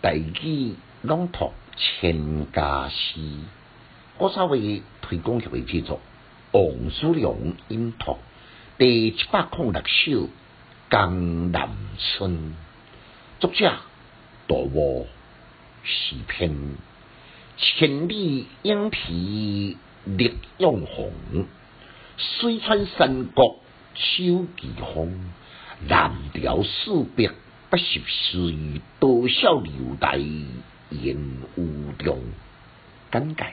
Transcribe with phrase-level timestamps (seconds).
[0.00, 3.20] 大举朗读千家诗，
[4.16, 6.00] 我稍微推广协会制作
[6.52, 7.34] 王叔良
[7.66, 8.16] 音读
[8.78, 10.10] 第七百零六首
[10.88, 12.30] 《江南春》，
[13.40, 13.74] 作者
[14.46, 15.08] 杜牧，
[15.82, 16.76] 诗篇
[17.56, 21.12] 千里莺啼绿映红，
[22.16, 23.58] 水川山国
[23.96, 25.32] 秋季风，
[25.88, 27.32] 南调四别。
[27.70, 30.16] 不识时，多少留待
[30.90, 31.18] 烟
[31.56, 32.18] 雾中。
[33.10, 33.48] 感慨：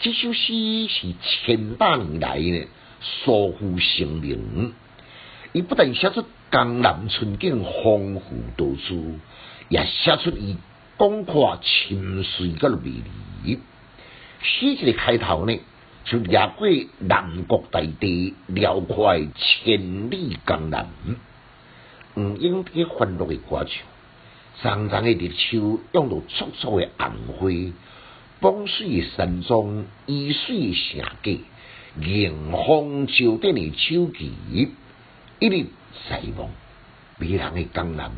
[0.00, 2.66] 这首诗是千百年来呢，
[3.00, 4.72] 疏忽成名。
[5.52, 8.22] 伊不但写出江南春景丰富
[8.56, 9.20] 多姿，
[9.68, 10.56] 也写出伊
[10.96, 12.90] 广阔深邃个魅
[13.44, 13.60] 力。
[14.42, 15.56] 诗集的开头呢，
[16.04, 16.66] 就掠过
[16.98, 20.88] 南国大地，辽阔千里江南。
[22.14, 23.82] 黄莺啼欢乐的歌唱，
[24.62, 27.48] 长长的绿树拥着簇簇的红花，
[28.40, 31.40] 风水的山庄，依水的城街，
[32.00, 34.32] 迎风招展的秋季，
[35.40, 36.50] 一日西望，
[37.18, 38.12] 迷人的江南，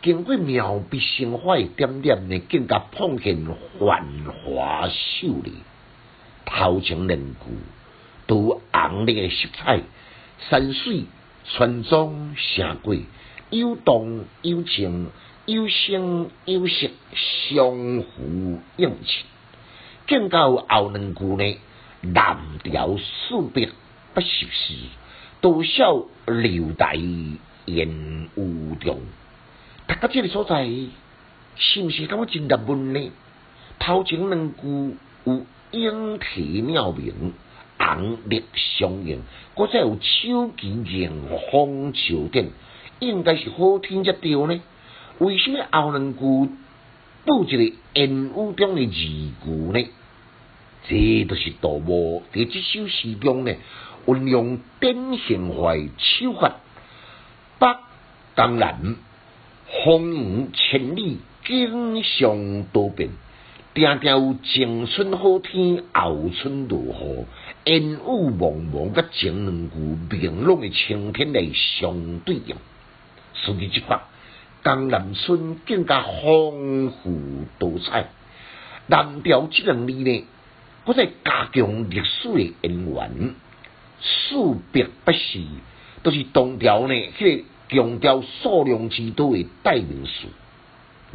[0.00, 3.44] 经过妙笔生花的点点呢，更加碰见
[3.80, 4.06] 繁
[4.44, 5.54] 华秀丽，
[6.46, 7.36] 头前两句，
[8.28, 9.80] 都红丽的色彩，
[10.38, 11.06] 山水、
[11.42, 13.02] 村庄、城轨。
[13.50, 15.08] 有动有静，
[15.44, 17.66] 有声有色，相
[18.02, 19.24] 互映衬。
[20.06, 21.58] 更到后两句呢，
[22.14, 23.68] 蓝调四别
[24.14, 24.74] 不熟时，
[25.40, 26.94] 多少留待
[27.64, 29.00] 烟雾中。
[29.88, 30.68] 大家这个所在，
[31.56, 33.10] 是毋是感觉真纳闷呢？
[33.80, 37.32] 头前两句有莺啼鸟鸣，
[37.78, 39.22] 红绿相映，
[39.56, 42.52] 搁再有秋景迎风秋顶。
[43.00, 44.60] 应该是好听才对呢，
[45.18, 46.18] 为什么后两句
[47.24, 49.88] 补一个烟雾中的字句呢？
[50.88, 53.54] 这都是杜牧在这首诗中呢，
[54.06, 56.56] 运用典型化手法，
[57.58, 57.66] 北
[58.36, 58.96] 江南
[59.84, 63.10] 风云千里，景象多变，
[63.74, 67.26] 定定有晴春好天，后春落雨，
[67.64, 69.76] 烟雾蒙蒙，甲前两句
[70.10, 72.56] 明朗的晴天来相对应。
[73.42, 74.08] 所以即法，
[74.62, 78.10] 江南春更加丰富多彩。
[78.86, 80.24] 南调这两年呢，
[80.84, 83.34] 我在加强历史的渊源。
[84.02, 84.34] 士
[84.72, 85.40] 别不是，
[86.02, 90.28] 都是东调呢，迄个强调数量之多的代名词。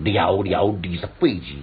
[0.01, 1.55] 寥寥二十八字，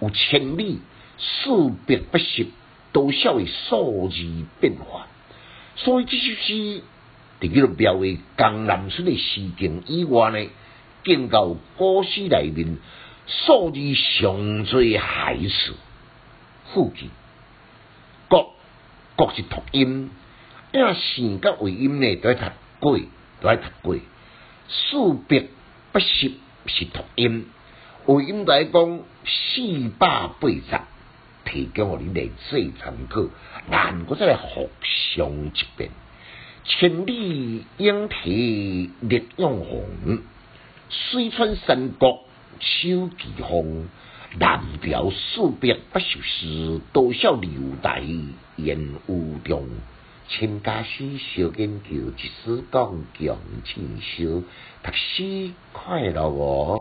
[0.00, 0.80] 有千里
[1.18, 2.46] 数别不识
[2.92, 4.16] 多少的数字
[4.60, 5.06] 变化。
[5.76, 6.82] 所以这首诗。
[7.48, 10.48] 除了描绘江南春的诗境以外呢，
[11.04, 12.78] 见到古诗内面
[13.26, 15.74] 数字上最海词，
[16.72, 17.08] 附句，
[18.28, 18.54] 国
[19.16, 20.10] 国是读音，
[20.72, 22.44] 因线甲尾音呢都要读
[22.80, 22.98] 过，
[23.40, 23.96] 都要读过。
[24.68, 24.96] 士
[25.28, 25.48] 别
[25.92, 26.32] 不识
[26.66, 27.46] 是读音，
[28.06, 30.80] 尾音来讲四百八十，
[31.44, 33.24] 提供我哋嚟做参考，
[33.68, 34.70] 难过再来复
[35.14, 35.90] 上一遍。
[36.64, 39.84] 千里莺啼绿映红，
[40.88, 42.24] 水村山国
[42.60, 43.88] 秋季风。
[44.38, 47.50] 南调四别不相识，多少留
[47.82, 48.02] 台
[48.56, 49.68] 烟雾中。
[50.28, 54.42] 千家诗小研究，一丝讲强进修，
[54.82, 56.80] 读书快乐哦。